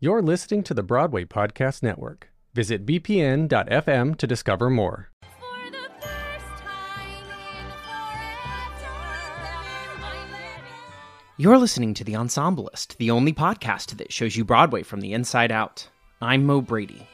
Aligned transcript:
You're 0.00 0.22
listening 0.22 0.62
to 0.62 0.74
the 0.74 0.84
Broadway 0.84 1.24
Podcast 1.24 1.82
Network. 1.82 2.30
Visit 2.54 2.86
bpn.fm 2.86 4.16
to 4.16 4.26
discover 4.28 4.70
more. 4.70 5.10
For 5.22 5.70
the 5.72 5.90
first 6.00 6.62
time 6.62 7.24
in 7.26 7.70
forever, 9.42 10.62
You're 11.36 11.58
listening 11.58 11.94
to 11.94 12.04
The 12.04 12.12
Ensemblist, 12.12 12.96
the 12.98 13.10
only 13.10 13.32
podcast 13.32 13.96
that 13.96 14.12
shows 14.12 14.36
you 14.36 14.44
Broadway 14.44 14.84
from 14.84 15.00
the 15.00 15.12
inside 15.12 15.50
out. 15.50 15.88
I'm 16.22 16.46
Mo 16.46 16.60
Brady. 16.60 17.08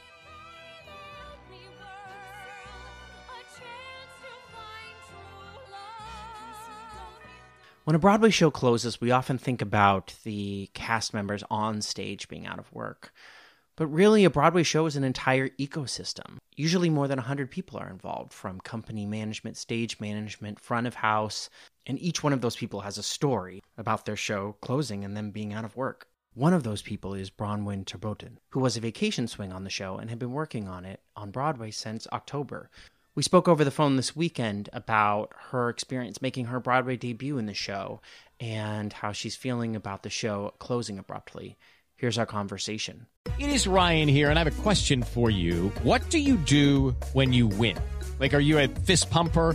When 7.84 7.94
a 7.94 7.98
Broadway 7.98 8.30
show 8.30 8.50
closes, 8.50 8.98
we 8.98 9.10
often 9.10 9.36
think 9.36 9.60
about 9.60 10.14
the 10.24 10.70
cast 10.72 11.12
members 11.12 11.44
on 11.50 11.82
stage 11.82 12.28
being 12.28 12.46
out 12.46 12.58
of 12.58 12.72
work. 12.72 13.12
But 13.76 13.88
really, 13.88 14.24
a 14.24 14.30
Broadway 14.30 14.62
show 14.62 14.86
is 14.86 14.96
an 14.96 15.04
entire 15.04 15.50
ecosystem. 15.60 16.38
Usually, 16.56 16.88
more 16.88 17.08
than 17.08 17.18
100 17.18 17.50
people 17.50 17.78
are 17.78 17.90
involved, 17.90 18.32
from 18.32 18.58
company 18.60 19.04
management, 19.04 19.58
stage 19.58 20.00
management, 20.00 20.60
front 20.60 20.86
of 20.86 20.94
house, 20.94 21.50
and 21.84 22.00
each 22.00 22.22
one 22.22 22.32
of 22.32 22.40
those 22.40 22.56
people 22.56 22.80
has 22.80 22.96
a 22.96 23.02
story 23.02 23.62
about 23.76 24.06
their 24.06 24.16
show 24.16 24.56
closing 24.62 25.04
and 25.04 25.14
them 25.14 25.30
being 25.30 25.52
out 25.52 25.66
of 25.66 25.76
work. 25.76 26.08
One 26.32 26.54
of 26.54 26.62
those 26.62 26.80
people 26.80 27.12
is 27.12 27.30
Bronwyn 27.30 27.84
Tarboton, 27.84 28.38
who 28.48 28.60
was 28.60 28.78
a 28.78 28.80
vacation 28.80 29.28
swing 29.28 29.52
on 29.52 29.62
the 29.62 29.68
show 29.68 29.98
and 29.98 30.08
had 30.08 30.18
been 30.18 30.32
working 30.32 30.68
on 30.68 30.86
it 30.86 31.00
on 31.14 31.30
Broadway 31.30 31.70
since 31.70 32.06
October. 32.14 32.70
We 33.16 33.22
spoke 33.22 33.46
over 33.46 33.62
the 33.62 33.70
phone 33.70 33.94
this 33.94 34.16
weekend 34.16 34.68
about 34.72 35.32
her 35.50 35.68
experience 35.68 36.20
making 36.20 36.46
her 36.46 36.58
Broadway 36.58 36.96
debut 36.96 37.38
in 37.38 37.46
the 37.46 37.54
show 37.54 38.00
and 38.40 38.92
how 38.92 39.12
she's 39.12 39.36
feeling 39.36 39.76
about 39.76 40.02
the 40.02 40.10
show 40.10 40.52
closing 40.58 40.98
abruptly. 40.98 41.56
Here's 41.94 42.18
our 42.18 42.26
conversation. 42.26 43.06
It 43.38 43.50
is 43.50 43.68
Ryan 43.68 44.08
here, 44.08 44.30
and 44.30 44.38
I 44.38 44.42
have 44.42 44.58
a 44.58 44.62
question 44.62 45.04
for 45.04 45.30
you. 45.30 45.68
What 45.84 46.10
do 46.10 46.18
you 46.18 46.36
do 46.38 46.96
when 47.12 47.32
you 47.32 47.46
win? 47.46 47.78
Like, 48.18 48.34
are 48.34 48.40
you 48.40 48.58
a 48.58 48.66
fist 48.66 49.10
pumper? 49.10 49.54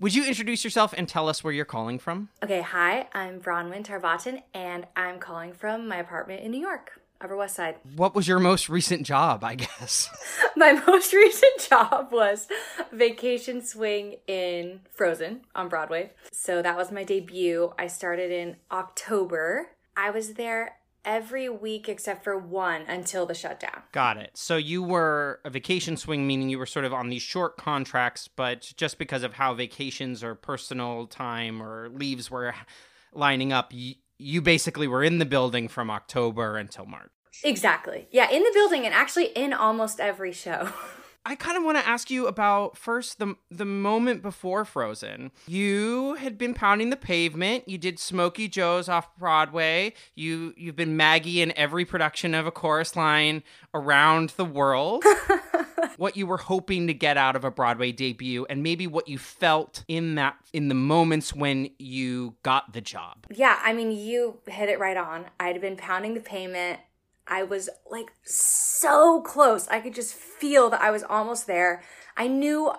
Would 0.00 0.14
you 0.14 0.26
introduce 0.26 0.64
yourself 0.64 0.92
and 0.96 1.08
tell 1.08 1.28
us 1.28 1.44
where 1.44 1.52
you're 1.52 1.64
calling 1.64 2.00
from? 2.00 2.28
Okay, 2.42 2.62
hi, 2.62 3.06
I'm 3.14 3.40
Bronwyn 3.40 3.84
Tarboton, 3.84 4.42
and 4.52 4.86
I'm 4.96 5.20
calling 5.20 5.52
from 5.52 5.86
my 5.86 5.98
apartment 5.98 6.42
in 6.42 6.50
New 6.50 6.60
York, 6.60 7.00
Upper 7.20 7.36
West 7.36 7.54
Side. 7.54 7.76
What 7.94 8.12
was 8.12 8.26
your 8.26 8.40
most 8.40 8.68
recent 8.68 9.06
job, 9.06 9.44
I 9.44 9.54
guess? 9.54 10.10
My 10.56 10.72
most 10.72 11.12
recent 11.12 11.68
job 11.68 12.08
was 12.10 12.48
vacation 12.92 13.64
swing 13.64 14.16
in 14.26 14.80
Frozen 14.90 15.42
on 15.54 15.68
Broadway. 15.68 16.10
So 16.32 16.60
that 16.60 16.76
was 16.76 16.90
my 16.90 17.04
debut. 17.04 17.72
I 17.78 17.86
started 17.86 18.30
in 18.32 18.56
October. 18.70 19.68
I 19.96 20.10
was 20.10 20.34
there 20.34 20.76
every 21.04 21.48
week 21.48 21.88
except 21.88 22.24
for 22.24 22.36
one 22.38 22.82
until 22.82 23.26
the 23.26 23.34
shutdown. 23.34 23.82
Got 23.92 24.16
it. 24.16 24.30
So 24.34 24.56
you 24.56 24.82
were 24.82 25.40
a 25.44 25.50
vacation 25.50 25.96
swing, 25.96 26.26
meaning 26.26 26.48
you 26.48 26.58
were 26.58 26.66
sort 26.66 26.84
of 26.84 26.92
on 26.92 27.08
these 27.08 27.22
short 27.22 27.56
contracts, 27.56 28.28
but 28.28 28.72
just 28.76 28.98
because 28.98 29.22
of 29.22 29.34
how 29.34 29.54
vacations 29.54 30.22
or 30.24 30.34
personal 30.34 31.06
time 31.06 31.62
or 31.62 31.88
leaves 31.88 32.30
were 32.30 32.54
lining 33.12 33.52
up, 33.52 33.72
you, 33.72 33.94
you 34.18 34.40
basically 34.40 34.86
were 34.86 35.04
in 35.04 35.18
the 35.18 35.26
building 35.26 35.68
from 35.68 35.90
October 35.90 36.56
until 36.56 36.86
March. 36.86 37.10
Exactly. 37.42 38.06
Yeah, 38.10 38.30
in 38.30 38.42
the 38.42 38.52
building 38.54 38.84
and 38.84 38.94
actually 38.94 39.26
in 39.26 39.52
almost 39.52 40.00
every 40.00 40.32
show. 40.32 40.68
I 41.26 41.36
kind 41.36 41.56
of 41.56 41.64
want 41.64 41.78
to 41.78 41.86
ask 41.86 42.10
you 42.10 42.26
about 42.26 42.76
first 42.76 43.18
the 43.18 43.36
the 43.50 43.64
moment 43.64 44.22
before 44.22 44.64
Frozen. 44.64 45.30
You 45.46 46.14
had 46.14 46.36
been 46.36 46.52
pounding 46.52 46.90
the 46.90 46.96
pavement. 46.96 47.68
You 47.68 47.78
did 47.78 47.98
Smokey 47.98 48.48
Joe's 48.48 48.88
off 48.88 49.16
Broadway. 49.16 49.94
You 50.14 50.52
you've 50.56 50.76
been 50.76 50.96
Maggie 50.96 51.40
in 51.40 51.56
every 51.56 51.84
production 51.84 52.34
of 52.34 52.46
a 52.46 52.50
chorus 52.50 52.94
line 52.94 53.42
around 53.72 54.30
the 54.30 54.44
world. 54.44 55.04
what 55.96 56.16
you 56.16 56.26
were 56.26 56.36
hoping 56.36 56.86
to 56.86 56.94
get 56.94 57.16
out 57.16 57.36
of 57.36 57.44
a 57.44 57.50
Broadway 57.50 57.92
debut 57.92 58.46
and 58.50 58.62
maybe 58.62 58.86
what 58.86 59.08
you 59.08 59.18
felt 59.18 59.84
in 59.88 60.16
that 60.16 60.36
in 60.52 60.68
the 60.68 60.74
moments 60.74 61.34
when 61.34 61.70
you 61.78 62.34
got 62.42 62.72
the 62.72 62.80
job. 62.80 63.26
Yeah, 63.30 63.58
I 63.62 63.72
mean, 63.72 63.92
you 63.92 64.38
hit 64.46 64.68
it 64.68 64.78
right 64.78 64.96
on. 64.96 65.26
I'd 65.40 65.60
been 65.60 65.76
pounding 65.76 66.14
the 66.14 66.20
pavement. 66.20 66.80
I 67.26 67.42
was 67.42 67.68
like 67.90 68.12
so 68.22 69.20
close. 69.22 69.66
I 69.68 69.80
could 69.80 69.94
just 69.94 70.14
feel 70.14 70.68
that 70.70 70.82
I 70.82 70.90
was 70.90 71.02
almost 71.02 71.46
there. 71.46 71.82
I 72.16 72.28
knew 72.28 72.72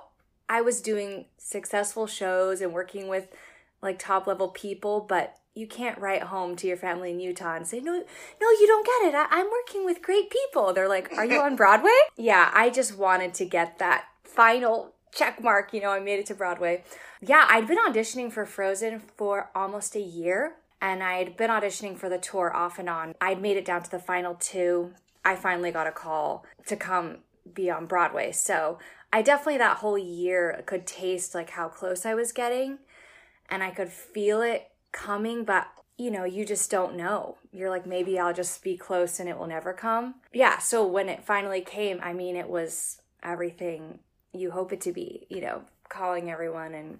I 0.47 0.61
was 0.61 0.81
doing 0.81 1.25
successful 1.37 2.05
shows 2.07 2.61
and 2.61 2.73
working 2.73 3.07
with 3.07 3.27
like 3.81 3.97
top 3.99 4.27
level 4.27 4.49
people, 4.49 5.01
but 5.07 5.35
you 5.55 5.67
can't 5.67 5.97
write 5.99 6.23
home 6.23 6.55
to 6.57 6.67
your 6.67 6.77
family 6.77 7.11
in 7.11 7.19
Utah 7.19 7.55
and 7.55 7.65
say, 7.65 7.79
no, 7.79 7.91
no, 7.93 8.49
you 8.51 8.67
don't 8.67 8.85
get 8.85 9.09
it. 9.09 9.15
I- 9.15 9.27
I'm 9.31 9.49
working 9.49 9.85
with 9.85 10.01
great 10.01 10.29
people. 10.29 10.73
They're 10.73 10.87
like, 10.89 11.11
are 11.17 11.25
you 11.25 11.39
on 11.41 11.55
Broadway? 11.55 11.95
yeah, 12.17 12.51
I 12.53 12.69
just 12.69 12.97
wanted 12.97 13.33
to 13.35 13.45
get 13.45 13.79
that 13.79 14.05
final 14.23 14.93
check 15.13 15.41
mark. 15.41 15.73
You 15.73 15.81
know, 15.81 15.91
I 15.91 15.99
made 15.99 16.19
it 16.19 16.25
to 16.27 16.35
Broadway. 16.35 16.83
Yeah, 17.21 17.47
I'd 17.49 17.67
been 17.67 17.77
auditioning 17.79 18.31
for 18.31 18.45
Frozen 18.45 18.99
for 19.15 19.49
almost 19.55 19.95
a 19.95 20.01
year 20.01 20.55
and 20.85 21.01
I'd 21.01 21.35
been 21.35 21.49
auditioning 21.49 21.97
for 21.97 22.09
the 22.09 22.19
tour 22.19 22.55
off 22.55 22.77
and 22.77 22.87
on. 22.87 23.15
I'd 23.19 23.41
made 23.41 23.57
it 23.57 23.65
down 23.65 23.81
to 23.81 23.89
the 23.89 23.97
final 23.97 24.35
two. 24.35 24.93
I 25.25 25.35
finally 25.35 25.71
got 25.71 25.87
a 25.87 25.91
call 25.91 26.45
to 26.67 26.75
come 26.75 27.17
be 27.51 27.71
on 27.71 27.87
Broadway. 27.87 28.31
So 28.31 28.77
I 29.11 29.23
definitely 29.23 29.57
that 29.57 29.77
whole 29.77 29.97
year 29.97 30.61
could 30.67 30.85
taste 30.85 31.33
like 31.33 31.49
how 31.49 31.69
close 31.69 32.05
I 32.05 32.13
was 32.13 32.31
getting 32.31 32.77
and 33.49 33.63
I 33.63 33.71
could 33.71 33.89
feel 33.89 34.43
it 34.43 34.69
coming, 34.91 35.43
but 35.43 35.65
you 35.97 36.11
know, 36.11 36.23
you 36.23 36.45
just 36.45 36.69
don't 36.69 36.95
know. 36.95 37.37
You're 37.51 37.71
like, 37.71 37.87
maybe 37.87 38.19
I'll 38.19 38.33
just 38.33 38.63
be 38.63 38.77
close 38.77 39.19
and 39.19 39.27
it 39.27 39.39
will 39.39 39.47
never 39.47 39.73
come. 39.73 40.15
Yeah, 40.33 40.59
so 40.59 40.85
when 40.85 41.09
it 41.09 41.23
finally 41.23 41.61
came, 41.61 41.99
I 42.03 42.13
mean, 42.13 42.35
it 42.35 42.49
was 42.49 43.01
everything 43.23 43.99
you 44.33 44.51
hope 44.51 44.71
it 44.71 44.81
to 44.81 44.91
be, 44.91 45.25
you 45.29 45.41
know, 45.41 45.63
calling 45.89 46.29
everyone 46.29 46.75
and 46.75 46.99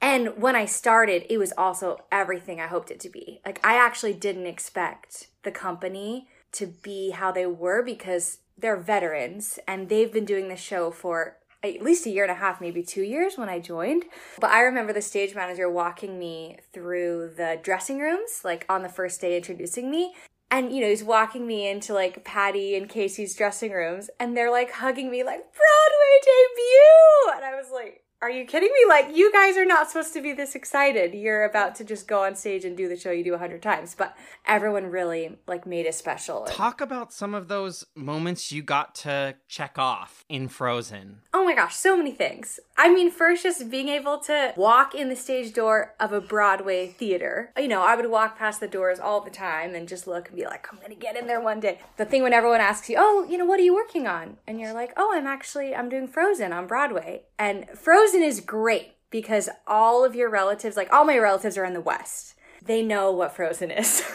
and 0.00 0.36
when 0.36 0.56
I 0.56 0.64
started, 0.64 1.24
it 1.30 1.38
was 1.38 1.52
also 1.56 2.04
everything 2.10 2.60
I 2.60 2.66
hoped 2.66 2.90
it 2.90 2.98
to 3.00 3.08
be. 3.08 3.40
Like, 3.46 3.64
I 3.64 3.74
actually 3.74 4.14
didn't 4.14 4.46
expect 4.46 5.28
the 5.44 5.52
company 5.52 6.26
to 6.52 6.66
be 6.66 7.10
how 7.10 7.30
they 7.30 7.46
were 7.46 7.82
because 7.82 8.38
they're 8.58 8.76
veterans 8.76 9.58
and 9.66 9.88
they've 9.88 10.12
been 10.12 10.24
doing 10.24 10.48
this 10.48 10.60
show 10.60 10.90
for 10.90 11.36
at 11.62 11.80
least 11.80 12.06
a 12.06 12.10
year 12.10 12.24
and 12.24 12.32
a 12.32 12.36
half, 12.36 12.60
maybe 12.60 12.82
two 12.82 13.02
years 13.02 13.38
when 13.38 13.48
I 13.48 13.60
joined. 13.60 14.04
But 14.40 14.50
I 14.50 14.62
remember 14.62 14.92
the 14.92 15.00
stage 15.00 15.34
manager 15.34 15.70
walking 15.70 16.18
me 16.18 16.58
through 16.72 17.34
the 17.36 17.60
dressing 17.62 18.00
rooms, 18.00 18.42
like 18.44 18.66
on 18.68 18.82
the 18.82 18.88
first 18.88 19.20
day 19.20 19.36
introducing 19.36 19.90
me. 19.90 20.14
And, 20.50 20.72
you 20.72 20.80
know, 20.82 20.88
he's 20.88 21.04
walking 21.04 21.46
me 21.46 21.70
into 21.70 21.94
like 21.94 22.24
Patty 22.24 22.76
and 22.76 22.88
Casey's 22.88 23.36
dressing 23.36 23.70
rooms 23.70 24.10
and 24.18 24.36
they're 24.36 24.50
like 24.50 24.72
hugging 24.72 25.10
me, 25.10 25.22
like, 25.22 25.38
Broadway 25.38 26.18
debut! 26.24 27.36
And 27.36 27.44
I 27.44 27.54
was 27.54 27.70
like, 27.72 28.02
are 28.22 28.30
you 28.30 28.44
kidding 28.46 28.68
me? 28.68 28.88
Like, 28.88 29.16
you 29.16 29.32
guys 29.32 29.56
are 29.56 29.64
not 29.66 29.90
supposed 29.90 30.12
to 30.14 30.22
be 30.22 30.32
this 30.32 30.54
excited. 30.54 31.12
You're 31.12 31.42
about 31.44 31.74
to 31.76 31.84
just 31.84 32.06
go 32.06 32.22
on 32.22 32.36
stage 32.36 32.64
and 32.64 32.76
do 32.76 32.88
the 32.88 32.96
show 32.96 33.10
you 33.10 33.24
do 33.24 33.34
a 33.34 33.38
hundred 33.38 33.62
times. 33.62 33.96
But 33.96 34.16
everyone 34.46 34.86
really 34.86 35.38
like 35.48 35.66
made 35.66 35.86
it 35.86 35.94
special. 35.96 36.44
And- 36.44 36.54
Talk 36.54 36.80
about 36.80 37.12
some 37.12 37.34
of 37.34 37.48
those 37.48 37.84
moments 37.96 38.52
you 38.52 38.62
got 38.62 38.94
to 38.96 39.34
check 39.48 39.76
off 39.76 40.24
in 40.28 40.46
Frozen. 40.46 41.18
Oh 41.34 41.44
my 41.44 41.54
gosh, 41.56 41.74
so 41.74 41.96
many 41.96 42.12
things. 42.12 42.60
I 42.76 42.92
mean, 42.92 43.10
first, 43.10 43.42
just 43.42 43.70
being 43.70 43.88
able 43.88 44.18
to 44.20 44.54
walk 44.56 44.94
in 44.94 45.08
the 45.08 45.16
stage 45.16 45.52
door 45.52 45.94
of 46.00 46.12
a 46.12 46.20
Broadway 46.20 46.88
theater. 46.88 47.52
You 47.56 47.68
know, 47.68 47.82
I 47.82 47.94
would 47.94 48.10
walk 48.10 48.38
past 48.38 48.60
the 48.60 48.68
doors 48.68 48.98
all 48.98 49.20
the 49.20 49.30
time 49.30 49.74
and 49.74 49.88
just 49.88 50.06
look 50.06 50.28
and 50.28 50.36
be 50.36 50.44
like, 50.44 50.66
I'm 50.72 50.78
gonna 50.80 50.94
get 50.94 51.16
in 51.16 51.26
there 51.26 51.40
one 51.40 51.60
day. 51.60 51.80
The 51.96 52.04
thing 52.04 52.22
when 52.22 52.32
everyone 52.32 52.60
asks 52.60 52.88
you, 52.88 52.96
oh, 52.98 53.26
you 53.28 53.36
know, 53.36 53.44
what 53.44 53.60
are 53.60 53.64
you 53.64 53.74
working 53.74 54.06
on? 54.06 54.38
And 54.46 54.58
you're 54.58 54.72
like, 54.72 54.92
oh, 54.96 55.12
I'm 55.14 55.26
actually, 55.26 55.74
I'm 55.74 55.88
doing 55.88 56.08
Frozen 56.08 56.52
on 56.52 56.66
Broadway. 56.66 57.22
And 57.38 57.68
Frozen 57.70 58.22
is 58.22 58.40
great 58.40 58.92
because 59.10 59.48
all 59.66 60.04
of 60.04 60.14
your 60.14 60.30
relatives, 60.30 60.76
like 60.76 60.92
all 60.92 61.04
my 61.04 61.18
relatives 61.18 61.58
are 61.58 61.64
in 61.64 61.74
the 61.74 61.80
West. 61.80 62.34
They 62.64 62.82
know 62.82 63.12
what 63.12 63.36
Frozen 63.36 63.70
is. 63.70 64.02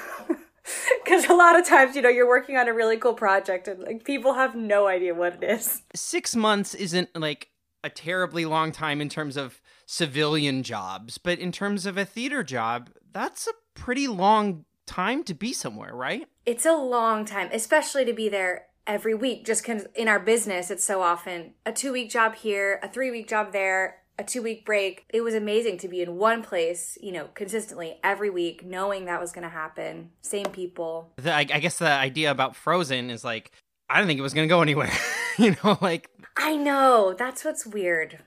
Because 1.03 1.25
a 1.29 1.33
lot 1.33 1.57
of 1.57 1.65
times, 1.65 1.95
you 1.95 2.01
know, 2.01 2.09
you're 2.09 2.27
working 2.27 2.57
on 2.57 2.67
a 2.67 2.73
really 2.73 2.97
cool 2.97 3.13
project 3.13 3.69
and 3.69 3.81
like 3.81 4.03
people 4.03 4.33
have 4.33 4.55
no 4.55 4.87
idea 4.87 5.13
what 5.13 5.41
it 5.41 5.43
is. 5.43 5.81
Six 5.95 6.35
months 6.35 6.75
isn't 6.75 7.15
like 7.15 7.49
a 7.83 7.89
terribly 7.89 8.45
long 8.45 8.71
time 8.71 9.01
in 9.01 9.09
terms 9.09 9.37
of 9.37 9.61
civilian 9.85 10.63
jobs, 10.63 11.17
but 11.17 11.39
in 11.39 11.51
terms 11.51 11.85
of 11.85 11.97
a 11.97 12.05
theater 12.05 12.43
job, 12.43 12.89
that's 13.11 13.47
a 13.47 13.51
pretty 13.73 14.07
long 14.07 14.65
time 14.85 15.23
to 15.23 15.33
be 15.33 15.53
somewhere, 15.53 15.95
right? 15.95 16.27
It's 16.45 16.65
a 16.65 16.75
long 16.75 17.25
time, 17.25 17.49
especially 17.53 18.05
to 18.05 18.13
be 18.13 18.29
there 18.29 18.67
every 18.85 19.13
week, 19.13 19.45
just 19.45 19.61
because 19.61 19.85
in 19.95 20.07
our 20.07 20.19
business, 20.19 20.71
it's 20.71 20.83
so 20.83 21.01
often 21.01 21.53
a 21.65 21.71
two 21.71 21.91
week 21.91 22.09
job 22.09 22.35
here, 22.35 22.79
a 22.81 22.89
three 22.89 23.11
week 23.11 23.27
job 23.27 23.51
there, 23.51 24.01
a 24.17 24.23
two 24.23 24.41
week 24.41 24.65
break. 24.65 25.05
It 25.09 25.21
was 25.21 25.35
amazing 25.35 25.77
to 25.79 25.87
be 25.87 26.01
in 26.01 26.15
one 26.15 26.41
place, 26.41 26.97
you 27.01 27.11
know, 27.11 27.29
consistently 27.33 27.99
every 28.03 28.29
week, 28.29 28.65
knowing 28.65 29.05
that 29.05 29.19
was 29.19 29.31
going 29.31 29.43
to 29.43 29.49
happen. 29.49 30.11
Same 30.21 30.47
people. 30.47 31.11
The, 31.17 31.33
I, 31.33 31.39
I 31.39 31.59
guess 31.59 31.77
the 31.77 31.87
idea 31.91 32.31
about 32.31 32.55
Frozen 32.55 33.09
is 33.09 33.23
like, 33.23 33.51
I 33.89 33.97
didn't 33.97 34.07
think 34.07 34.19
it 34.19 34.23
was 34.23 34.33
going 34.33 34.47
to 34.47 34.53
go 34.53 34.61
anywhere. 34.61 34.91
you 35.37 35.55
know, 35.63 35.77
like, 35.81 36.09
I 36.35 36.55
know. 36.55 37.15
That's 37.17 37.45
what's 37.45 37.65
weird. 37.65 38.19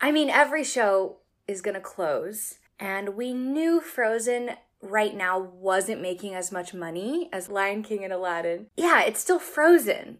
I 0.00 0.12
mean, 0.12 0.30
every 0.30 0.64
show 0.64 1.18
is 1.46 1.60
going 1.60 1.74
to 1.74 1.80
close, 1.80 2.58
and 2.78 3.16
we 3.16 3.32
knew 3.32 3.80
Frozen 3.80 4.50
right 4.80 5.16
now 5.16 5.38
wasn't 5.38 6.00
making 6.00 6.34
as 6.34 6.52
much 6.52 6.72
money 6.72 7.28
as 7.32 7.48
Lion 7.48 7.82
King 7.82 8.04
and 8.04 8.12
Aladdin. 8.12 8.68
Yeah, 8.76 9.02
it's 9.02 9.20
still 9.20 9.40
Frozen. 9.40 10.18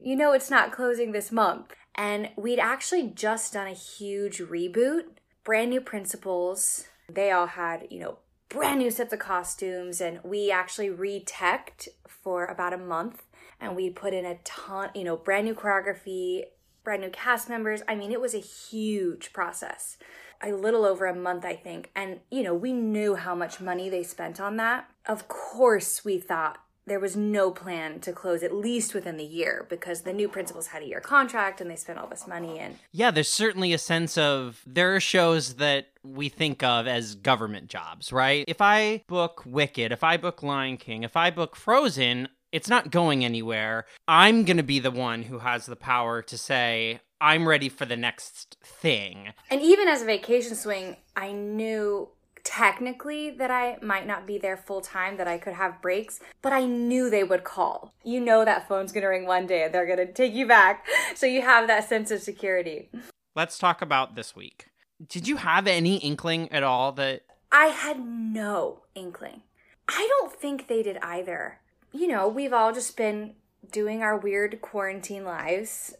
You 0.00 0.16
know, 0.16 0.32
it's 0.32 0.50
not 0.50 0.72
closing 0.72 1.12
this 1.12 1.30
month. 1.30 1.72
And 1.94 2.30
we'd 2.36 2.58
actually 2.58 3.08
just 3.14 3.52
done 3.52 3.68
a 3.68 3.74
huge 3.74 4.38
reboot, 4.38 5.02
brand 5.44 5.70
new 5.70 5.80
principals. 5.80 6.86
They 7.08 7.30
all 7.30 7.46
had, 7.46 7.86
you 7.90 8.00
know, 8.00 8.18
brand 8.48 8.80
new 8.80 8.90
sets 8.90 9.12
of 9.12 9.18
costumes, 9.18 10.00
and 10.00 10.18
we 10.24 10.50
actually 10.50 10.90
re-teched 10.90 11.88
for 12.08 12.46
about 12.46 12.72
a 12.72 12.78
month 12.78 13.22
and 13.62 13.76
we 13.76 13.88
put 13.88 14.12
in 14.12 14.26
a 14.26 14.38
ton, 14.44 14.90
you 14.94 15.04
know, 15.04 15.16
brand 15.16 15.46
new 15.46 15.54
choreography, 15.54 16.42
brand 16.84 17.00
new 17.02 17.10
cast 17.10 17.48
members. 17.48 17.82
I 17.88 17.94
mean, 17.94 18.12
it 18.12 18.20
was 18.20 18.34
a 18.34 18.38
huge 18.38 19.32
process. 19.32 19.96
A 20.42 20.52
little 20.52 20.84
over 20.84 21.06
a 21.06 21.14
month, 21.14 21.44
I 21.44 21.54
think. 21.54 21.90
And, 21.94 22.18
you 22.30 22.42
know, 22.42 22.52
we 22.52 22.72
knew 22.72 23.14
how 23.14 23.36
much 23.36 23.60
money 23.60 23.88
they 23.88 24.02
spent 24.02 24.40
on 24.40 24.56
that. 24.56 24.90
Of 25.06 25.28
course, 25.28 26.04
we 26.04 26.18
thought 26.18 26.58
there 26.84 26.98
was 26.98 27.16
no 27.16 27.52
plan 27.52 28.00
to 28.00 28.12
close 28.12 28.42
at 28.42 28.52
least 28.52 28.92
within 28.92 29.16
the 29.16 29.24
year 29.24 29.64
because 29.70 30.02
the 30.02 30.12
new 30.12 30.28
principals 30.28 30.66
had 30.68 30.82
a 30.82 30.86
year 30.86 31.00
contract 31.00 31.60
and 31.60 31.70
they 31.70 31.76
spent 31.76 31.96
all 31.96 32.08
this 32.08 32.26
money 32.26 32.58
and 32.58 32.76
yeah, 32.90 33.12
there's 33.12 33.28
certainly 33.28 33.72
a 33.72 33.78
sense 33.78 34.18
of 34.18 34.62
there 34.66 34.96
are 34.96 34.98
shows 34.98 35.54
that 35.54 35.86
we 36.02 36.28
think 36.28 36.64
of 36.64 36.88
as 36.88 37.14
government 37.14 37.68
jobs, 37.68 38.12
right? 38.12 38.44
If 38.48 38.60
I 38.60 39.04
book 39.06 39.44
Wicked, 39.46 39.92
if 39.92 40.02
I 40.02 40.16
book 40.16 40.42
Lion 40.42 40.76
King, 40.76 41.04
if 41.04 41.16
I 41.16 41.30
book 41.30 41.54
Frozen, 41.54 42.28
it's 42.52 42.68
not 42.68 42.90
going 42.90 43.24
anywhere. 43.24 43.86
I'm 44.06 44.44
going 44.44 44.58
to 44.58 44.62
be 44.62 44.78
the 44.78 44.90
one 44.90 45.22
who 45.22 45.40
has 45.40 45.66
the 45.66 45.76
power 45.76 46.22
to 46.22 46.38
say, 46.38 47.00
I'm 47.20 47.48
ready 47.48 47.68
for 47.68 47.86
the 47.86 47.96
next 47.96 48.56
thing. 48.62 49.32
And 49.50 49.60
even 49.60 49.88
as 49.88 50.02
a 50.02 50.06
vacation 50.06 50.54
swing, 50.54 50.96
I 51.16 51.32
knew 51.32 52.10
technically 52.44 53.30
that 53.30 53.50
I 53.50 53.78
might 53.80 54.06
not 54.06 54.26
be 54.26 54.36
there 54.36 54.56
full 54.56 54.80
time, 54.80 55.16
that 55.16 55.28
I 55.28 55.38
could 55.38 55.54
have 55.54 55.80
breaks, 55.80 56.20
but 56.42 56.52
I 56.52 56.64
knew 56.64 57.08
they 57.08 57.24
would 57.24 57.44
call. 57.44 57.94
You 58.04 58.20
know 58.20 58.44
that 58.44 58.68
phone's 58.68 58.92
gonna 58.92 59.08
ring 59.08 59.26
one 59.26 59.46
day 59.46 59.62
and 59.62 59.72
they're 59.72 59.86
gonna 59.86 60.12
take 60.12 60.34
you 60.34 60.46
back. 60.46 60.86
So 61.14 61.26
you 61.26 61.42
have 61.42 61.68
that 61.68 61.88
sense 61.88 62.10
of 62.10 62.20
security. 62.20 62.90
Let's 63.36 63.58
talk 63.58 63.80
about 63.80 64.16
this 64.16 64.34
week. 64.34 64.66
Did 65.06 65.28
you 65.28 65.36
have 65.36 65.66
any 65.66 65.98
inkling 65.98 66.50
at 66.50 66.62
all 66.62 66.90
that 66.92 67.22
I 67.52 67.66
had 67.66 68.00
no 68.00 68.82
inkling. 68.94 69.42
I 69.86 70.08
don't 70.08 70.32
think 70.32 70.66
they 70.66 70.82
did 70.82 70.98
either. 71.02 71.58
You 71.92 72.08
know, 72.08 72.28
we've 72.28 72.52
all 72.52 72.72
just 72.72 72.96
been 72.96 73.34
doing 73.70 74.02
our 74.02 74.16
weird 74.16 74.60
quarantine 74.60 75.24
lives. 75.24 75.94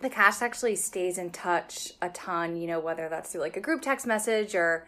The 0.00 0.10
cast 0.10 0.42
actually 0.42 0.76
stays 0.76 1.18
in 1.18 1.30
touch 1.30 1.92
a 2.00 2.08
ton, 2.10 2.56
you 2.56 2.66
know, 2.66 2.80
whether 2.80 3.08
that's 3.08 3.32
through 3.32 3.42
like 3.42 3.56
a 3.56 3.60
group 3.60 3.82
text 3.82 4.06
message 4.06 4.54
or, 4.54 4.86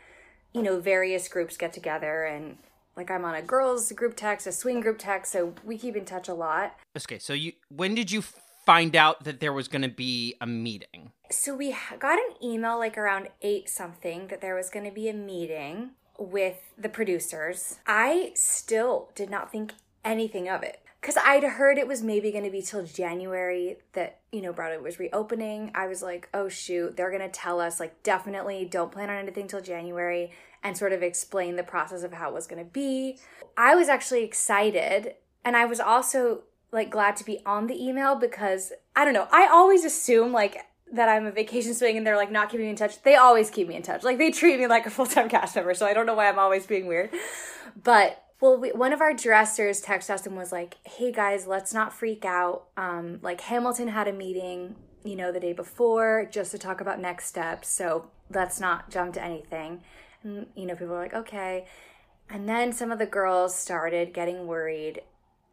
you 0.53 0.63
know, 0.63 0.81
various 0.81 1.29
groups 1.29 1.57
get 1.57 1.73
together 1.73 2.25
and 2.25 2.59
like 2.97 3.11
I'm 3.11 3.25
on 3.25 3.35
a 3.35 3.43
girls 3.43 3.91
group 3.93 4.17
text, 4.17 4.47
a 4.47 4.53
swing 4.53 4.81
group 4.81 4.99
text, 4.99 5.33
so 5.33 5.55
we 5.65 5.79
keep 5.79 5.97
in 5.97 6.05
touch 6.05 6.29
a 6.29 6.35
lot. 6.35 6.77
Okay, 6.97 7.19
so 7.19 7.33
you 7.33 7.53
when 7.69 7.95
did 7.95 8.11
you 8.11 8.23
find 8.65 8.95
out 8.95 9.25
that 9.25 9.41
there 9.41 9.53
was 9.53 9.69
going 9.69 9.83
to 9.83 9.89
be 9.89 10.35
a 10.41 10.47
meeting? 10.47 11.13
So 11.31 11.55
we 11.55 11.75
got 11.99 12.19
an 12.19 12.35
email 12.43 12.79
like 12.79 12.99
around 12.99 13.29
8 13.41 13.69
something 13.69 14.29
that 14.29 14.41
there 14.41 14.55
was 14.55 14.71
going 14.71 14.85
to 14.85 14.93
be 14.93 15.09
a 15.09 15.15
meeting 15.15 15.91
with 16.19 16.59
the 16.79 16.89
producers. 16.89 17.79
I 17.87 18.33
still 18.35 19.11
did 19.15 19.31
not 19.31 19.51
think 19.51 19.73
anything 20.05 20.49
of 20.49 20.63
it 20.63 20.83
because 21.03 21.17
I'd 21.17 21.43
heard 21.43 21.79
it 21.79 21.89
was 21.89 22.01
maybe 22.01 22.31
going 22.31 22.45
to 22.45 22.51
be 22.51 22.63
till 22.63 22.85
January 22.85 23.77
that, 23.95 24.21
you 24.31 24.41
know, 24.41 24.53
Broadway 24.53 24.79
was 24.79 25.01
reopening. 25.01 25.73
I 25.75 25.89
was 25.89 26.01
like, 26.01 26.29
oh 26.33 26.49
shoot, 26.49 26.97
they're 26.97 27.11
going 27.11 27.23
to 27.23 27.29
tell 27.29 27.61
us, 27.61 27.81
like, 27.81 28.05
definitely 28.05 28.65
don't 28.65 28.93
plan 28.93 29.11
on 29.11 29.17
anything 29.17 29.49
till 29.49 29.61
January 29.61 30.31
and 30.63 30.77
sort 30.77 30.93
of 30.93 31.03
explain 31.03 31.57
the 31.57 31.65
process 31.65 32.05
of 32.05 32.13
how 32.13 32.29
it 32.29 32.35
was 32.35 32.47
going 32.47 32.65
to 32.65 32.71
be. 32.71 33.19
I 33.57 33.75
was 33.75 33.89
actually 33.89 34.23
excited 34.23 35.17
and 35.45 35.57
I 35.57 35.65
was 35.65 35.81
also 35.81 36.43
like 36.71 36.89
glad 36.89 37.17
to 37.17 37.25
be 37.25 37.41
on 37.45 37.67
the 37.67 37.85
email 37.85 38.15
because 38.15 38.73
I 38.95 39.05
don't 39.05 39.13
know, 39.13 39.27
I 39.33 39.49
always 39.49 39.85
assume 39.85 40.33
like 40.33 40.57
that 40.93 41.09
I'm 41.09 41.27
a 41.27 41.33
vacation 41.33 41.75
swing 41.75 41.97
and 41.97 42.07
they're 42.07 42.17
like 42.17 42.31
not 42.31 42.49
keeping 42.49 42.67
me 42.67 42.71
in 42.71 42.77
touch. 42.77 43.03
They 43.03 43.17
always 43.17 43.51
keep 43.51 43.67
me 43.67 43.75
in 43.75 43.83
touch. 43.83 44.05
Like 44.05 44.19
they 44.19 44.31
treat 44.31 44.61
me 44.61 44.69
like 44.69 44.87
a 44.87 44.91
full 44.91 45.07
time 45.07 45.29
cast 45.29 45.57
member. 45.57 45.75
So 45.75 45.85
I 45.85 45.95
don't 45.95 46.07
know 46.07 46.15
why 46.15 46.29
I'm 46.29 46.39
always 46.39 46.65
being 46.65 46.87
weird. 46.87 47.11
But 47.83 48.23
well, 48.43 48.59
we, 48.59 48.73
one 48.73 48.93
of 48.93 49.01
our 49.01 49.15
dressers 49.15 49.81
texted 49.81 50.11
us 50.11 50.27
and 50.27 50.37
was 50.37 50.51
like, 50.51 50.77
"Hey 50.85 51.13
guys, 51.13 51.47
let's 51.47 51.73
not 51.73 51.95
freak 51.95 52.25
out. 52.25 52.65
Um, 52.77 53.21
like 53.23 53.41
Hamilton 53.43 53.89
had 53.89 54.09
a 54.09 54.13
meeting, 54.13 54.75
you 55.05 55.15
know, 55.15 55.31
the 55.31 55.39
day 55.39 55.53
before 55.53 56.29
just 56.31 56.51
to 56.51 56.59
talk 56.59 56.81
about 56.81 57.01
next 57.01 57.27
steps. 57.27 57.69
So 57.69 58.11
let's 58.31 58.59
not 58.59 58.91
jump 58.91 59.15
to 59.15 59.23
anything." 59.23 59.83
And 60.25 60.49
you 60.57 60.67
know, 60.67 60.75
people 60.75 60.89
were 60.89 61.01
like, 61.01 61.15
"Okay." 61.15 61.67
And 62.29 62.49
then 62.49 62.73
some 62.73 62.91
of 62.91 62.99
the 62.99 63.07
girls 63.07 63.55
started 63.55 64.13
getting 64.13 64.49
worried. 64.49 65.03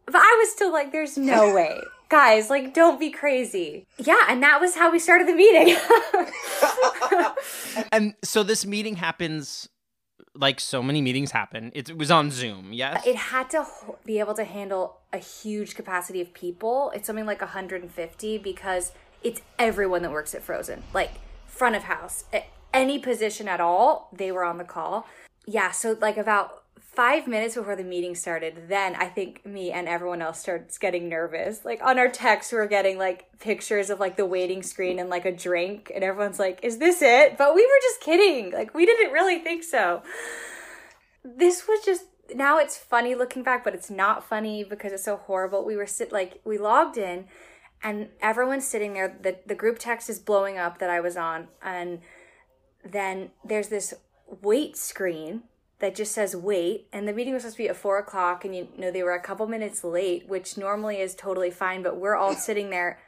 But 0.06 0.16
I 0.16 0.36
was 0.40 0.50
still 0.50 0.72
like, 0.72 0.90
there's 0.90 1.16
no 1.16 1.54
way. 1.54 1.80
Guys, 2.08 2.50
like, 2.50 2.74
don't 2.74 2.98
be 2.98 3.10
crazy. 3.10 3.86
Yeah, 3.98 4.24
and 4.28 4.42
that 4.42 4.60
was 4.60 4.74
how 4.74 4.90
we 4.90 4.98
started 4.98 5.28
the 5.28 5.34
meeting. 5.34 5.76
And 7.92 8.14
so 8.24 8.42
this 8.42 8.66
meeting 8.66 8.96
happens 8.96 9.68
like 10.34 10.60
so 10.60 10.82
many 10.82 11.00
meetings 11.00 11.32
happen. 11.32 11.72
It, 11.74 11.90
it 11.90 11.98
was 11.98 12.10
on 12.10 12.30
Zoom, 12.30 12.72
yes? 12.72 13.06
it 13.06 13.16
had 13.16 13.50
to 13.50 13.66
be 14.04 14.18
able 14.20 14.34
to 14.34 14.44
handle 14.44 14.98
a 15.12 15.18
huge 15.18 15.74
capacity 15.74 16.20
of 16.20 16.32
people. 16.34 16.92
It's 16.94 17.06
something 17.06 17.26
like 17.26 17.40
150 17.40 18.38
because 18.38 18.92
it's 19.22 19.42
everyone 19.58 20.02
that 20.02 20.10
works 20.10 20.34
at 20.34 20.42
Frozen, 20.42 20.84
like 20.94 21.12
front 21.46 21.76
of 21.76 21.84
house, 21.84 22.24
any 22.72 22.98
position 22.98 23.48
at 23.48 23.60
all, 23.60 24.08
they 24.12 24.30
were 24.30 24.44
on 24.44 24.58
the 24.58 24.64
call. 24.64 25.06
Yeah, 25.46 25.72
so 25.72 25.96
like 26.00 26.16
about 26.16 26.62
five 27.00 27.26
minutes 27.26 27.54
before 27.54 27.76
the 27.76 27.84
meeting 27.84 28.14
started, 28.14 28.68
then 28.68 28.94
I 28.94 29.06
think 29.06 29.46
me 29.46 29.72
and 29.72 29.88
everyone 29.88 30.20
else 30.20 30.38
starts 30.38 30.76
getting 30.76 31.08
nervous. 31.08 31.64
Like 31.64 31.80
on 31.82 31.98
our 31.98 32.08
text, 32.08 32.52
we 32.52 32.58
we're 32.58 32.66
getting 32.66 32.98
like 32.98 33.38
pictures 33.38 33.88
of 33.88 33.98
like 34.00 34.16
the 34.16 34.26
waiting 34.26 34.62
screen 34.62 34.98
and 34.98 35.08
like 35.08 35.24
a 35.24 35.32
drink, 35.32 35.90
and 35.94 36.04
everyone's 36.04 36.38
like, 36.38 36.60
"Is 36.62 36.76
this 36.76 37.00
it?" 37.00 37.38
But 37.38 37.54
we 37.54 37.62
were 37.62 37.80
just 37.82 38.00
kidding. 38.00 38.52
Like 38.52 38.74
we 38.74 38.84
didn't 38.84 39.12
really 39.12 39.38
think 39.38 39.62
so 39.62 40.02
this 41.24 41.66
was 41.68 41.84
just 41.84 42.04
now 42.34 42.58
it's 42.58 42.76
funny 42.76 43.14
looking 43.14 43.42
back 43.42 43.64
but 43.64 43.74
it's 43.74 43.90
not 43.90 44.24
funny 44.24 44.62
because 44.64 44.92
it's 44.92 45.04
so 45.04 45.16
horrible 45.16 45.64
we 45.64 45.76
were 45.76 45.86
sit 45.86 46.12
like 46.12 46.40
we 46.44 46.56
logged 46.56 46.96
in 46.96 47.26
and 47.82 48.08
everyone's 48.20 48.66
sitting 48.66 48.92
there 48.92 49.16
the, 49.20 49.36
the 49.46 49.54
group 49.54 49.78
text 49.78 50.08
is 50.08 50.18
blowing 50.18 50.56
up 50.56 50.78
that 50.78 50.88
i 50.88 51.00
was 51.00 51.16
on 51.16 51.48
and 51.62 52.00
then 52.84 53.30
there's 53.44 53.68
this 53.68 53.92
wait 54.42 54.76
screen 54.76 55.42
that 55.80 55.94
just 55.94 56.12
says 56.12 56.36
wait 56.36 56.86
and 56.92 57.08
the 57.08 57.12
meeting 57.12 57.34
was 57.34 57.42
supposed 57.42 57.56
to 57.56 57.62
be 57.62 57.68
at 57.68 57.76
four 57.76 57.98
o'clock 57.98 58.44
and 58.44 58.54
you 58.54 58.68
know 58.78 58.90
they 58.90 59.02
were 59.02 59.14
a 59.14 59.20
couple 59.20 59.46
minutes 59.46 59.82
late 59.82 60.28
which 60.28 60.56
normally 60.56 61.00
is 61.00 61.14
totally 61.14 61.50
fine 61.50 61.82
but 61.82 61.96
we're 61.96 62.16
all 62.16 62.34
sitting 62.34 62.70
there 62.70 62.98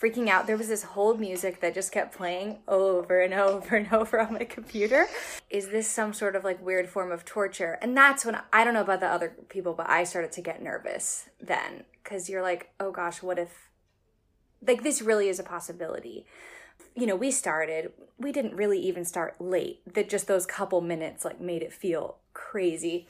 freaking 0.00 0.28
out. 0.28 0.46
There 0.46 0.56
was 0.56 0.68
this 0.68 0.82
hold 0.82 1.20
music 1.20 1.60
that 1.60 1.74
just 1.74 1.92
kept 1.92 2.14
playing 2.14 2.58
over 2.68 3.20
and 3.20 3.32
over 3.34 3.76
and 3.76 3.92
over 3.92 4.20
on 4.20 4.34
my 4.34 4.44
computer. 4.44 5.06
Is 5.50 5.68
this 5.68 5.88
some 5.88 6.12
sort 6.12 6.36
of 6.36 6.44
like 6.44 6.64
weird 6.64 6.88
form 6.88 7.10
of 7.10 7.24
torture? 7.24 7.78
And 7.80 7.96
that's 7.96 8.24
when 8.24 8.38
I 8.52 8.64
don't 8.64 8.74
know 8.74 8.82
about 8.82 9.00
the 9.00 9.06
other 9.06 9.34
people, 9.48 9.72
but 9.72 9.88
I 9.88 10.04
started 10.04 10.32
to 10.32 10.42
get 10.42 10.62
nervous 10.62 11.28
then 11.40 11.84
because 12.02 12.28
you're 12.28 12.42
like, 12.42 12.70
oh 12.78 12.90
gosh, 12.90 13.22
what 13.22 13.38
if 13.38 13.70
like 14.66 14.82
this 14.82 15.00
really 15.02 15.28
is 15.28 15.38
a 15.38 15.44
possibility? 15.44 16.26
You 16.96 17.06
know, 17.06 17.16
we 17.16 17.30
started, 17.30 17.92
we 18.18 18.32
didn't 18.32 18.56
really 18.56 18.80
even 18.80 19.04
start 19.04 19.40
late. 19.40 19.80
That 19.94 20.08
just 20.08 20.26
those 20.26 20.46
couple 20.46 20.80
minutes 20.80 21.24
like 21.24 21.40
made 21.40 21.62
it 21.62 21.72
feel 21.72 22.16
crazy. 22.32 23.06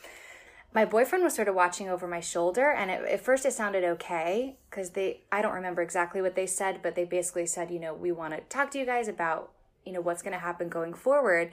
My 0.75 0.85
boyfriend 0.85 1.25
was 1.25 1.35
sort 1.35 1.49
of 1.49 1.55
watching 1.55 1.89
over 1.89 2.07
my 2.07 2.21
shoulder 2.21 2.71
and 2.71 2.91
it, 2.91 3.03
at 3.05 3.21
first 3.21 3.47
it 3.47 3.53
sounded 3.55 3.83
okay 3.83 4.57
because 4.69 4.91
they 4.91 5.23
i 5.33 5.41
don't 5.41 5.55
remember 5.55 5.81
exactly 5.81 6.21
what 6.21 6.35
they 6.35 6.47
said 6.47 6.81
but 6.83 6.95
they 6.95 7.05
basically 7.05 7.47
said 7.47 7.71
you 7.71 7.81
know 7.81 7.95
we 7.95 8.13
want 8.13 8.35
to 8.35 8.41
talk 8.51 8.71
to 8.73 8.79
you 8.79 8.85
guys 8.85 9.09
about 9.09 9.53
you 9.87 9.93
know 9.93 10.03
what's 10.03 10.21
going 10.21 10.35
to 10.35 10.39
happen 10.39 10.69
going 10.69 10.93
forward. 10.93 11.51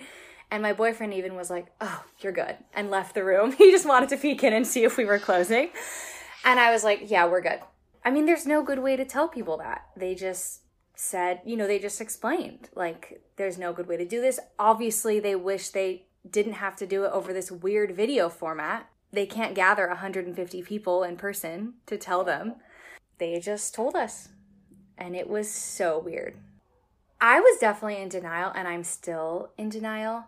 And 0.51 0.61
my 0.61 0.73
boyfriend 0.73 1.13
even 1.13 1.35
was 1.35 1.49
like 1.49 1.67
oh 1.79 2.03
you're 2.19 2.33
good 2.33 2.57
and 2.73 2.89
left 2.91 3.15
the 3.15 3.23
room. 3.23 3.51
He 3.57 3.71
just 3.71 3.85
wanted 3.85 4.09
to 4.09 4.17
peek 4.17 4.43
in 4.43 4.51
and 4.51 4.67
see 4.67 4.83
if 4.83 4.97
we 4.97 5.05
were 5.05 5.19
closing. 5.19 5.69
And 6.43 6.59
i 6.59 6.71
was 6.71 6.83
like 6.83 7.09
yeah 7.09 7.25
we're 7.25 7.41
good. 7.41 7.59
I 8.03 8.11
mean 8.11 8.25
there's 8.25 8.45
no 8.45 8.61
good 8.61 8.79
way 8.79 8.97
to 8.97 9.05
tell 9.05 9.29
people 9.29 9.57
that. 9.57 9.85
They 9.95 10.15
just 10.15 10.62
said 10.95 11.41
you 11.45 11.57
know 11.57 11.67
they 11.67 11.79
just 11.79 11.99
explained 11.99 12.69
like 12.75 13.21
there's 13.35 13.57
no 13.57 13.73
good 13.73 13.87
way 13.87 13.97
to 13.97 14.05
do 14.05 14.21
this 14.21 14.39
obviously 14.59 15.19
they 15.19 15.35
wish 15.35 15.69
they 15.69 16.03
didn't 16.29 16.53
have 16.53 16.75
to 16.75 16.85
do 16.85 17.03
it 17.03 17.11
over 17.11 17.33
this 17.33 17.51
weird 17.51 17.95
video 17.95 18.29
format 18.29 18.87
they 19.13 19.27
can't 19.27 19.53
gather 19.53 19.87
150 19.87 20.63
people 20.63 21.03
in 21.03 21.17
person 21.17 21.75
to 21.85 21.97
tell 21.97 22.23
them. 22.23 22.55
They 23.19 23.39
just 23.39 23.75
told 23.75 23.95
us. 23.95 24.29
And 24.97 25.15
it 25.15 25.29
was 25.29 25.49
so 25.49 25.99
weird. 25.99 26.35
I 27.21 27.39
was 27.39 27.59
definitely 27.59 28.01
in 28.01 28.09
denial, 28.09 28.51
and 28.53 28.67
I'm 28.67 28.83
still 28.83 29.51
in 29.55 29.69
denial. 29.69 30.25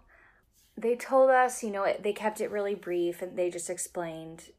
They 0.77 0.95
told 0.95 1.31
us, 1.31 1.63
you 1.63 1.71
know, 1.71 1.91
they 1.99 2.13
kept 2.13 2.39
it 2.39 2.51
really 2.51 2.75
brief 2.75 3.21
and 3.21 3.37
they 3.37 3.49
just 3.49 3.69
explained 3.69 4.51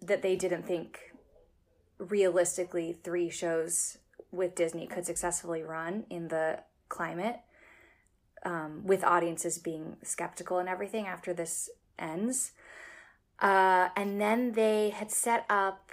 that 0.00 0.22
they 0.22 0.36
didn't 0.36 0.66
think 0.66 1.12
realistically 1.98 2.96
three 3.02 3.28
shows 3.28 3.98
with 4.30 4.54
Disney 4.54 4.86
could 4.86 5.06
successfully 5.06 5.62
run 5.62 6.04
in 6.10 6.28
the 6.28 6.60
climate, 6.88 7.40
um, 8.44 8.82
with 8.84 9.04
audiences 9.04 9.58
being 9.58 9.96
skeptical 10.02 10.58
and 10.58 10.68
everything 10.68 11.06
after 11.06 11.32
this 11.32 11.70
ends. 11.98 12.52
Uh, 13.40 13.88
and 13.96 14.20
then 14.20 14.52
they 14.52 14.90
had 14.90 15.10
set 15.10 15.44
up 15.48 15.92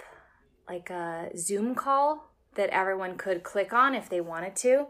like 0.68 0.90
a 0.90 1.30
Zoom 1.36 1.74
call 1.74 2.32
that 2.54 2.70
everyone 2.70 3.16
could 3.16 3.42
click 3.42 3.72
on 3.72 3.94
if 3.94 4.08
they 4.08 4.20
wanted 4.20 4.56
to. 4.56 4.88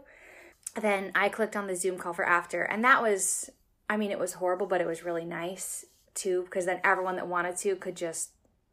Then 0.79 1.11
I 1.15 1.29
clicked 1.29 1.55
on 1.55 1.67
the 1.67 1.75
Zoom 1.75 1.97
call 1.97 2.13
for 2.13 2.25
after, 2.25 2.63
and 2.63 2.83
that 2.83 3.01
was, 3.01 3.49
I 3.89 3.97
mean, 3.97 4.11
it 4.11 4.19
was 4.19 4.33
horrible, 4.33 4.67
but 4.67 4.81
it 4.81 4.87
was 4.87 5.03
really 5.03 5.25
nice 5.25 5.85
too, 6.13 6.43
because 6.43 6.65
then 6.65 6.81
everyone 6.83 7.15
that 7.15 7.27
wanted 7.27 7.57
to 7.57 7.75
could 7.75 7.95
just 7.95 8.31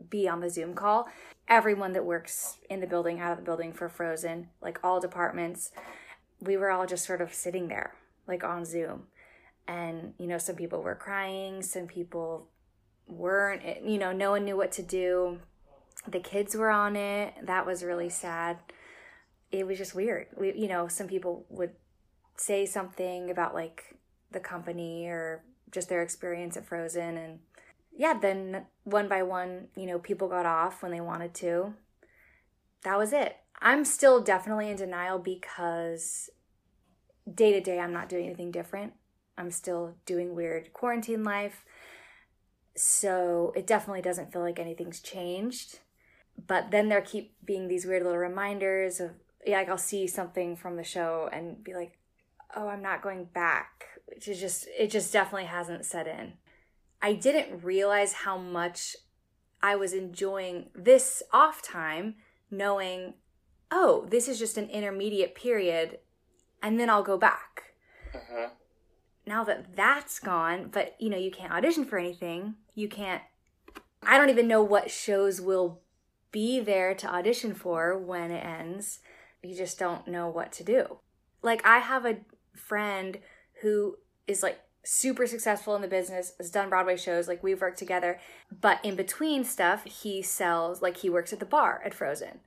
be 0.09 0.29
on 0.29 0.41
the 0.41 0.51
Zoom 0.51 0.75
call. 0.75 1.09
Everyone 1.49 1.93
that 1.93 2.05
works 2.05 2.59
in 2.71 2.81
the 2.81 2.87
building, 2.87 3.21
out 3.21 3.33
of 3.33 3.39
the 3.39 3.45
building 3.45 3.73
for 3.73 3.89
Frozen, 3.89 4.49
like 4.61 4.79
all 4.83 5.01
departments, 5.01 5.71
we 6.41 6.57
were 6.57 6.71
all 6.71 6.87
just 6.87 7.07
sort 7.07 7.21
of 7.21 7.33
sitting 7.33 7.69
there, 7.69 7.95
like 8.27 8.45
on 8.45 8.65
Zoom. 8.65 9.05
And, 9.67 10.15
you 10.19 10.27
know, 10.27 10.39
some 10.39 10.57
people 10.57 10.83
were 10.83 10.95
crying, 10.95 11.63
some 11.63 11.87
people 11.87 12.49
weren't 13.07 13.63
you 13.85 13.99
know 13.99 14.13
no 14.13 14.31
one 14.31 14.45
knew 14.45 14.57
what 14.57 14.73
to 14.73 14.83
do 14.83 15.39
the 16.09 16.21
kids 16.21 16.55
were 16.55 16.71
on 16.71 16.97
it 16.97 17.35
that 17.43 17.67
was 17.67 17.85
really 17.85 18.09
sad 18.09 18.59
it 19.53 19.67
was 19.67 19.79
just 19.79 19.95
weird 19.95 20.27
we 20.39 20.53
you 20.55 20.69
know 20.69 20.89
some 20.89 21.07
people 21.07 21.45
would 21.49 21.73
say 22.37 22.65
something 22.65 23.31
about 23.31 23.55
like 23.55 23.97
the 24.33 24.41
company 24.41 25.07
or 25.07 25.45
just 25.71 25.89
their 25.89 26.03
experience 26.03 26.57
at 26.57 26.67
frozen 26.67 27.17
and 27.17 27.39
yeah 27.97 28.19
then 28.19 28.67
one 28.85 29.09
by 29.09 29.23
one 29.23 29.69
you 29.77 29.87
know 29.87 29.99
people 29.99 30.29
got 30.29 30.47
off 30.47 30.83
when 30.83 30.93
they 30.93 31.01
wanted 31.01 31.35
to 31.35 31.75
that 32.83 32.99
was 32.99 33.13
it 33.13 33.37
i'm 33.61 33.85
still 33.85 34.21
definitely 34.21 34.69
in 34.69 34.77
denial 34.77 35.19
because 35.19 36.29
day 37.33 37.53
to 37.53 37.61
day 37.61 37.79
i'm 37.79 37.93
not 37.93 38.09
doing 38.09 38.27
anything 38.27 38.51
different 38.51 38.93
i'm 39.39 39.51
still 39.51 39.95
doing 40.07 40.35
weird 40.35 40.73
quarantine 40.73 41.25
life 41.25 41.65
so 42.77 43.53
it 43.55 43.67
definitely 43.67 44.03
doesn't 44.03 44.33
feel 44.33 44.43
like 44.43 44.59
anything's 44.59 45.01
changed. 45.01 45.81
But 46.47 46.71
then 46.71 46.89
there 46.89 47.01
keep 47.01 47.35
being 47.45 47.69
these 47.69 47.87
weird 47.87 48.03
little 48.03 48.19
reminders 48.19 48.99
of, 48.99 49.13
yeah, 49.47 49.59
like 49.59 49.69
I'll 49.69 49.79
see 49.79 50.07
something 50.07 50.57
from 50.57 50.77
the 50.77 50.83
show 50.83 51.29
and 51.33 51.63
be 51.63 51.75
like, 51.75 51.99
oh, 52.57 52.69
I'm 52.69 52.83
not 52.83 53.03
going 53.03 53.27
back. 53.27 53.85
Is 54.27 54.41
just, 54.41 54.67
it 54.77 54.91
just 54.91 55.13
definitely 55.13 55.47
hasn't 55.47 55.85
set 55.85 56.09
in. 56.09 56.35
I 57.05 57.13
didn't 57.13 57.63
realize 57.63 58.15
how 58.15 58.39
much 58.39 58.97
I 59.63 59.77
was 59.77 59.93
enjoying 59.93 60.71
this 60.75 61.23
off 61.35 61.61
time, 61.61 62.15
knowing, 62.51 63.13
oh, 63.71 64.07
this 64.09 64.27
is 64.27 64.39
just 64.39 64.57
an 64.57 64.71
intermediate 64.71 65.35
period, 65.35 65.99
and 66.63 66.81
then 66.81 66.89
I'll 66.89 67.03
go 67.03 67.19
back. 67.19 67.75
Uh-huh. 68.15 68.49
Now 69.27 69.45
that 69.45 69.77
that's 69.77 70.19
gone, 70.19 70.71
but 70.73 70.95
you 70.99 71.11
know, 71.11 71.19
you 71.19 71.31
can't 71.31 71.53
audition 71.53 71.85
for 71.85 71.99
anything. 71.99 72.55
You 72.75 72.89
can't, 72.89 73.21
I 74.03 74.17
don't 74.17 74.31
even 74.31 74.49
know 74.49 74.63
what 74.63 74.91
shows 74.91 75.43
will 75.43 75.83
be 76.33 76.59
there 76.59 76.95
to 76.95 77.15
audition 77.15 77.53
for 77.53 77.99
when 77.99 78.31
it 78.31 78.43
ends. 78.43 79.01
You 79.43 79.55
just 79.55 79.79
don't 79.79 80.09
know 80.09 80.29
what 80.29 80.53
to 80.53 80.65
do. 80.65 81.01
Like, 81.43 81.67
I 81.67 81.81
have 81.81 82.07
a 82.07 82.21
friend 82.55 83.19
who 83.61 83.99
is 84.27 84.43
like 84.43 84.59
super 84.85 85.27
successful 85.27 85.75
in 85.75 85.83
the 85.83 85.89
business, 85.89 86.33
has 86.39 86.51
done 86.51 86.69
Broadway 86.69 86.97
shows, 86.97 87.27
like 87.27 87.43
we've 87.43 87.61
worked 87.61 87.79
together. 87.79 88.21
But 88.61 88.85
in 88.85 88.95
between 88.95 89.45
stuff, 89.45 89.85
he 89.85 90.23
sells, 90.23 90.83
like 90.83 90.99
he 90.99 91.11
works 91.11 91.33
at 91.33 91.41
the 91.41 91.47
bar 91.47 91.83
at 91.85 91.95
Frozen. 91.95 92.41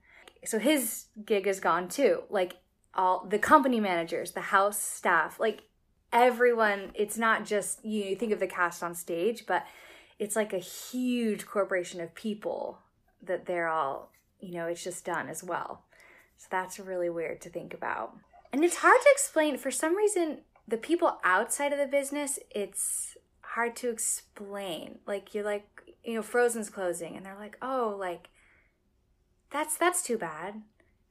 So 0.46 0.60
his 0.60 1.06
gig 1.26 1.48
is 1.48 1.60
gone 1.60 1.90
too. 1.90 2.24
Like 2.30 2.58
all 2.94 3.26
the 3.28 3.40
company 3.40 3.80
managers, 3.80 4.32
the 4.32 4.42
house 4.42 4.80
staff, 4.80 5.40
like 5.40 5.64
everyone, 6.14 6.92
it's 6.94 7.18
not 7.18 7.46
just, 7.46 7.84
you, 7.84 8.04
know, 8.04 8.10
you 8.12 8.16
think 8.16 8.32
of 8.32 8.40
the 8.40 8.48
cast 8.48 8.84
on 8.84 8.96
stage, 8.96 9.46
but 9.46 9.66
it's 10.20 10.36
like 10.36 10.54
a 10.54 10.60
huge 10.60 11.46
corporation 11.46 12.02
of 12.02 12.14
people 12.16 12.80
that 13.22 13.46
they're 13.46 13.68
all, 13.68 14.12
you 14.40 14.54
know, 14.54 14.68
it's 14.68 14.84
just 14.84 15.06
done 15.06 15.28
as 15.28 15.44
well. 15.44 15.84
So 16.38 16.48
that's 16.52 16.80
really 16.80 17.10
weird 17.10 17.42
to 17.42 17.50
think 17.50 17.74
about. 17.74 18.16
And 18.54 18.64
it's 18.64 18.78
hard 18.78 19.02
to 19.02 19.10
explain. 19.12 19.58
For 19.58 19.72
some 19.72 19.96
reason, 19.96 20.40
the 20.68 20.78
people 20.78 21.20
outside 21.24 21.72
of 21.72 21.80
the 21.80 21.88
business, 21.88 22.40
it's 22.52 23.18
hard 23.42 23.76
to 23.78 23.90
explain. 23.90 25.00
Like 25.08 25.34
you're 25.34 25.46
like, 25.46 25.68
you 26.04 26.16
know, 26.16 26.22
Frozen's 26.22 26.70
closing 26.70 27.16
and 27.16 27.26
they're 27.26 27.38
like, 27.38 27.58
"Oh, 27.62 27.96
like 27.98 28.30
that's 29.50 29.78
that's 29.78 30.04
too 30.04 30.18
bad." 30.18 30.62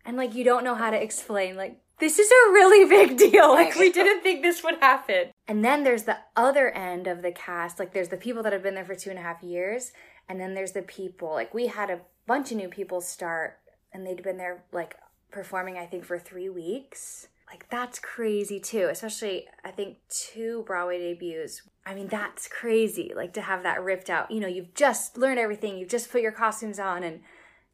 And 0.04 0.16
like 0.16 0.34
you 0.34 0.44
don't 0.44 0.64
know 0.64 0.74
how 0.74 0.90
to 0.90 1.02
explain 1.02 1.56
like 1.56 1.80
this 1.98 2.18
is 2.18 2.30
a 2.30 2.52
really 2.52 2.88
big 2.88 3.16
deal. 3.16 3.48
Like 3.54 3.74
we 3.76 3.90
didn't 3.90 4.22
think 4.22 4.42
this 4.42 4.62
would 4.62 4.78
happen. 4.80 5.30
And 5.48 5.64
then 5.64 5.82
there's 5.82 6.04
the 6.04 6.18
other 6.36 6.70
end 6.70 7.06
of 7.06 7.22
the 7.22 7.32
cast. 7.32 7.78
Like 7.78 7.92
there's 7.92 8.10
the 8.10 8.16
people 8.16 8.42
that 8.42 8.52
have 8.52 8.62
been 8.62 8.74
there 8.74 8.84
for 8.84 8.94
two 8.94 9.10
and 9.10 9.18
a 9.18 9.22
half 9.22 9.42
years, 9.42 9.92
and 10.28 10.38
then 10.38 10.54
there's 10.54 10.72
the 10.72 10.82
people. 10.82 11.32
Like 11.32 11.54
we 11.54 11.68
had 11.68 11.90
a 11.90 12.00
bunch 12.26 12.50
of 12.50 12.58
new 12.58 12.68
people 12.68 13.00
start, 13.00 13.58
and 13.92 14.06
they'd 14.06 14.22
been 14.22 14.36
there 14.36 14.64
like 14.72 14.96
performing. 15.30 15.78
I 15.78 15.86
think 15.86 16.04
for 16.04 16.18
three 16.18 16.48
weeks. 16.48 17.28
Like 17.48 17.68
that's 17.70 17.98
crazy 17.98 18.60
too. 18.60 18.88
Especially 18.90 19.46
I 19.64 19.70
think 19.70 19.98
two 20.08 20.64
Broadway 20.66 20.98
debuts. 20.98 21.62
I 21.84 21.94
mean 21.94 22.08
that's 22.08 22.48
crazy. 22.48 23.12
Like 23.14 23.32
to 23.34 23.40
have 23.40 23.62
that 23.62 23.82
ripped 23.82 24.10
out. 24.10 24.30
You 24.30 24.40
know, 24.40 24.48
you've 24.48 24.74
just 24.74 25.16
learned 25.16 25.38
everything. 25.38 25.78
You've 25.78 25.88
just 25.88 26.10
put 26.10 26.22
your 26.22 26.32
costumes 26.32 26.78
on, 26.78 27.02
and 27.02 27.20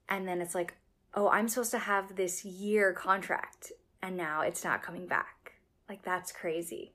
and 0.08 0.28
then 0.28 0.40
it's 0.40 0.54
like, 0.54 0.74
oh, 1.14 1.28
I'm 1.28 1.48
supposed 1.48 1.70
to 1.70 1.78
have 1.78 2.16
this 2.16 2.44
year 2.44 2.92
contract 2.92 3.72
and 4.02 4.16
now 4.16 4.40
it's 4.40 4.64
not 4.64 4.82
coming 4.82 5.06
back. 5.06 5.52
Like, 5.88 6.02
that's 6.02 6.32
crazy. 6.32 6.92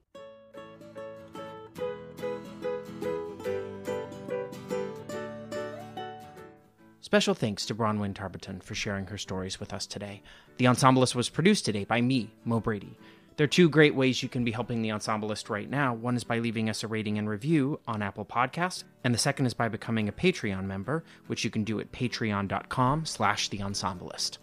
Special 7.07 7.33
thanks 7.33 7.65
to 7.67 7.73
Bronwyn 7.73 8.13
Tarboton 8.13 8.61
for 8.61 8.75
sharing 8.75 9.05
her 9.05 9.17
stories 9.17 9.61
with 9.61 9.71
us 9.71 9.85
today. 9.85 10.21
The 10.57 10.65
Ensemblist 10.65 11.15
was 11.15 11.29
produced 11.29 11.63
today 11.63 11.85
by 11.85 12.01
me, 12.01 12.33
Mo 12.43 12.59
Brady. 12.59 12.97
There 13.37 13.45
are 13.45 13.47
two 13.47 13.69
great 13.69 13.95
ways 13.95 14.21
you 14.21 14.27
can 14.27 14.43
be 14.43 14.51
helping 14.51 14.81
the 14.81 14.89
Ensemblist 14.89 15.49
right 15.49 15.69
now. 15.69 15.93
One 15.93 16.17
is 16.17 16.25
by 16.25 16.39
leaving 16.39 16.69
us 16.69 16.83
a 16.83 16.89
rating 16.89 17.17
and 17.17 17.29
review 17.29 17.79
on 17.87 18.01
Apple 18.01 18.25
Podcasts, 18.25 18.83
and 19.05 19.13
the 19.13 19.17
second 19.17 19.45
is 19.45 19.53
by 19.53 19.69
becoming 19.69 20.09
a 20.09 20.11
Patreon 20.11 20.65
member, 20.65 21.05
which 21.27 21.45
you 21.45 21.49
can 21.49 21.63
do 21.63 21.79
at 21.79 21.93
patreon.com 21.93 23.05
slash 23.05 23.47
the 23.47 23.59
ensemblist. 23.59 24.37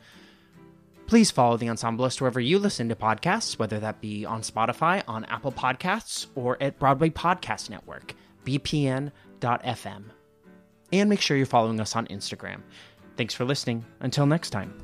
Please 1.06 1.30
follow 1.30 1.58
the 1.58 1.68
Ensemblist 1.68 2.22
wherever 2.22 2.40
you 2.40 2.58
listen 2.58 2.88
to 2.88 2.96
podcasts, 2.96 3.58
whether 3.58 3.78
that 3.78 4.00
be 4.00 4.24
on 4.24 4.40
Spotify, 4.40 5.02
on 5.06 5.26
Apple 5.26 5.52
Podcasts, 5.52 6.28
or 6.34 6.56
at 6.62 6.78
Broadway 6.78 7.10
Podcast 7.10 7.68
Network, 7.68 8.14
bpn.fm. 8.46 10.04
And 10.92 11.10
make 11.10 11.20
sure 11.20 11.36
you're 11.36 11.46
following 11.46 11.80
us 11.80 11.96
on 11.96 12.06
Instagram. 12.06 12.60
Thanks 13.16 13.34
for 13.34 13.44
listening. 13.44 13.84
Until 14.00 14.26
next 14.26 14.50
time. 14.50 14.83